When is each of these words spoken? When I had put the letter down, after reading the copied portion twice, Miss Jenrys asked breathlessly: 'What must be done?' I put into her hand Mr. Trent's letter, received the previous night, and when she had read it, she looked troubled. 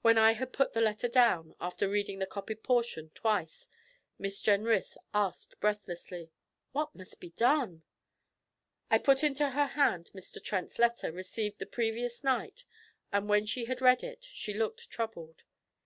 When 0.00 0.16
I 0.16 0.32
had 0.32 0.54
put 0.54 0.72
the 0.72 0.80
letter 0.80 1.08
down, 1.08 1.54
after 1.60 1.86
reading 1.86 2.20
the 2.20 2.26
copied 2.26 2.62
portion 2.62 3.10
twice, 3.10 3.68
Miss 4.18 4.40
Jenrys 4.40 4.96
asked 5.12 5.60
breathlessly: 5.60 6.30
'What 6.70 6.94
must 6.94 7.20
be 7.20 7.32
done?' 7.32 7.82
I 8.90 8.96
put 8.96 9.22
into 9.22 9.50
her 9.50 9.66
hand 9.66 10.10
Mr. 10.14 10.42
Trent's 10.42 10.78
letter, 10.78 11.12
received 11.12 11.58
the 11.58 11.66
previous 11.66 12.24
night, 12.24 12.64
and 13.12 13.28
when 13.28 13.44
she 13.44 13.66
had 13.66 13.82
read 13.82 14.02
it, 14.02 14.24
she 14.32 14.54
looked 14.54 14.88
troubled. 14.90 15.42